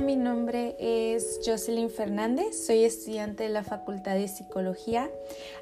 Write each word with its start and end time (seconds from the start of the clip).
mi 0.00 0.16
nombre 0.16 0.74
es 0.78 1.40
Jocelyn 1.44 1.90
Fernández, 1.90 2.66
soy 2.66 2.84
estudiante 2.84 3.42
de 3.42 3.50
la 3.50 3.62
Facultad 3.62 4.14
de 4.14 4.26
Psicología. 4.26 5.10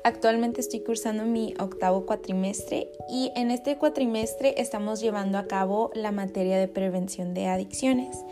Actualmente 0.04 0.60
estoy 0.60 0.80
cursando 0.80 1.24
mi 1.24 1.54
octavo 1.58 2.06
cuatrimestre 2.06 2.92
y 3.10 3.32
en 3.34 3.50
este 3.50 3.76
cuatrimestre 3.76 4.54
estamos 4.58 5.00
llevando 5.00 5.36
a 5.36 5.48
cabo 5.48 5.90
la 5.94 6.12
materia 6.12 6.58
de 6.58 6.68
prevención 6.68 7.34
de 7.34 7.46
adicciones. 7.46 8.24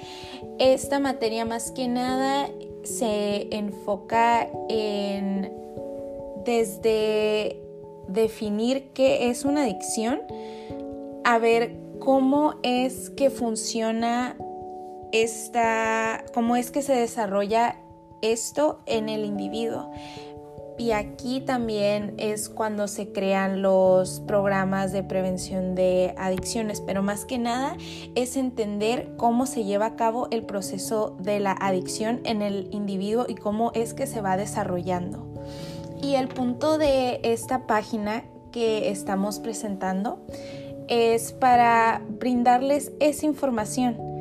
Esta 0.59 1.01
materia 1.01 1.45
más 1.45 1.73
que 1.73 1.89
nada 1.89 2.49
se 2.85 3.49
enfoca 3.55 4.49
en 4.69 5.53
desde 6.45 7.61
definir 8.07 8.91
qué 8.95 9.31
es 9.31 9.45
una 9.45 9.65
adicción, 9.65 10.21
a 11.25 11.39
ver 11.39 11.75
cómo 11.99 12.55
es 12.63 13.11
que 13.11 13.31
funciona 13.31 14.37
esta, 15.13 16.25
cómo 16.35 16.57
es 16.57 16.71
que 16.71 16.83
se 16.83 16.95
desarrolla 16.95 17.77
esto 18.23 18.81
en 18.87 19.09
el 19.09 19.25
individuo. 19.25 19.91
Y 20.79 20.91
aquí 20.91 21.41
también 21.41 22.15
es 22.19 22.51
cuando 22.51 22.87
se 22.87 23.11
crean 23.11 23.63
los 23.63 24.21
programas 24.21 24.93
de 24.93 25.03
prevención 25.03 25.75
de 25.75 26.15
adicciones, 26.19 26.83
pero 26.83 27.03
más 27.03 27.25
que 27.25 27.39
nada 27.39 27.79
es 28.15 28.37
entender 28.37 29.15
cómo 29.17 29.47
se 29.47 29.65
lleva 29.65 29.87
a 29.87 29.97
cabo 29.97 30.29
el 30.31 30.45
proceso 30.45 31.17
de 31.19 31.41
la 31.41 31.53
adicción 31.53 32.21
en 32.25 32.43
el 32.43 32.69
individuo 32.73 33.25
y 33.27 33.37
cómo 33.37 33.73
es 33.75 33.95
que 33.95 34.07
se 34.07 34.21
va 34.21 34.37
desarrollando. 34.37 35.27
Y 36.03 36.17
el 36.17 36.29
punto 36.29 36.77
de 36.77 37.21
esta 37.23 37.67
página 37.67 38.25
que 38.53 38.91
estamos 38.91 39.39
presentando 39.39 40.19
es 40.89 41.33
para 41.33 42.03
brindarles 42.07 42.93
esa 43.01 43.25
información 43.25 44.16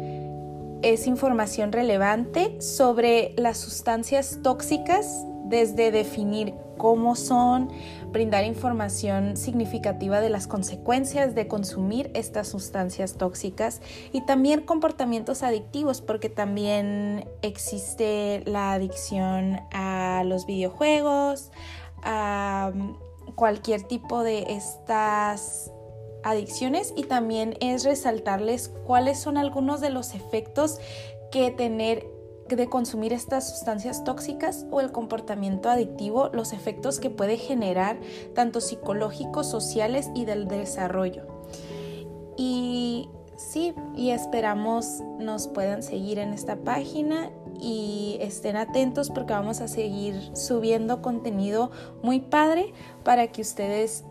es 0.86 1.08
información 1.08 1.72
relevante 1.72 2.61
sobre 2.61 3.33
las 3.38 3.58
sustancias 3.58 4.38
tóxicas, 4.44 5.25
desde 5.45 5.89
definir 5.89 6.53
cómo 6.77 7.16
son, 7.16 7.69
brindar 8.11 8.44
información 8.44 9.36
significativa 9.36 10.22
de 10.22 10.30
las 10.30 10.45
consecuencias 10.45 11.33
de 11.33 11.47
consumir 11.47 12.11
estas 12.14 12.50
sustancias 12.50 13.14
tóxicas 13.14 13.81
y 14.11 14.27
también 14.27 14.61
comportamientos 14.61 15.42
adictivos, 15.42 16.02
porque 16.02 16.30
también 16.30 17.27
existe 17.42 18.44
la 18.45 18.73
adicción 18.73 19.61
a 19.73 20.22
los 20.23 20.45
videojuegos, 20.45 21.52
a 22.03 22.72
cualquier 23.33 23.81
tipo 23.81 24.22
de 24.22 24.53
estas 24.53 25.72
adicciones 26.25 26.91
y 26.97 27.03
también 27.03 27.55
es 27.61 27.85
resaltarles 27.85 28.69
cuáles 28.85 29.19
son 29.19 29.37
algunos 29.37 29.79
de 29.79 29.91
los 29.91 30.15
efectos 30.15 30.79
que 31.31 31.51
tener 31.51 32.07
de 32.49 32.67
consumir 32.67 33.13
estas 33.13 33.49
sustancias 33.49 34.03
tóxicas 34.03 34.65
o 34.71 34.81
el 34.81 34.91
comportamiento 34.91 35.69
adictivo, 35.69 36.29
los 36.33 36.51
efectos 36.51 36.99
que 36.99 37.09
puede 37.09 37.37
generar 37.37 37.99
tanto 38.33 38.59
psicológicos, 38.59 39.49
sociales 39.49 40.09
y 40.15 40.25
del 40.25 40.47
desarrollo. 40.47 41.25
Y 42.37 43.09
sí, 43.37 43.73
y 43.95 44.09
esperamos 44.09 45.01
nos 45.19 45.47
puedan 45.47 45.83
seguir 45.83 46.19
en 46.19 46.33
esta 46.33 46.55
página 46.57 47.31
y 47.59 48.17
estén 48.19 48.57
atentos 48.57 49.09
porque 49.09 49.33
vamos 49.33 49.61
a 49.61 49.67
seguir 49.67 50.15
subiendo 50.35 51.01
contenido 51.01 51.71
muy 52.03 52.19
padre 52.19 52.73
para 53.03 53.27
que 53.27 53.41
ustedes 53.41 54.03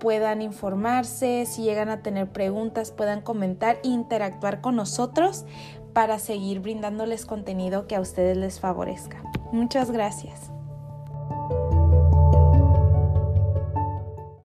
puedan 0.00 0.42
informarse, 0.42 1.46
si 1.46 1.62
llegan 1.62 1.90
a 1.90 2.02
tener 2.02 2.32
preguntas, 2.32 2.90
puedan 2.90 3.20
comentar 3.20 3.78
e 3.84 3.88
interactuar 3.88 4.60
con 4.60 4.74
nosotros 4.74 5.44
para 5.92 6.18
seguir 6.18 6.58
brindándoles 6.58 7.26
contenido 7.26 7.86
que 7.86 7.94
a 7.94 8.00
ustedes 8.00 8.36
les 8.36 8.58
favorezca. 8.58 9.22
Muchas 9.52 9.92
gracias. 9.92 10.50